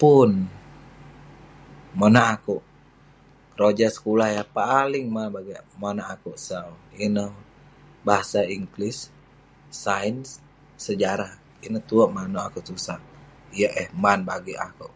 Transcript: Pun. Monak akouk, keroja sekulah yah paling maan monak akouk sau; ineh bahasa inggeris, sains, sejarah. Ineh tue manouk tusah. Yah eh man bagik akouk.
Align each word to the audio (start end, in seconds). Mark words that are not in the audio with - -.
Pun. 0.00 0.30
Monak 1.98 2.28
akouk, 2.34 2.62
keroja 3.52 3.88
sekulah 3.96 4.28
yah 4.36 4.46
paling 4.58 5.06
maan 5.14 5.30
monak 5.82 6.08
akouk 6.14 6.36
sau; 6.48 6.68
ineh 7.04 7.32
bahasa 8.06 8.40
inggeris, 8.56 8.98
sains, 9.82 10.28
sejarah. 10.84 11.32
Ineh 11.66 11.82
tue 11.88 12.04
manouk 12.16 12.48
tusah. 12.66 13.00
Yah 13.60 13.72
eh 13.82 13.88
man 14.02 14.20
bagik 14.28 14.58
akouk. 14.68 14.94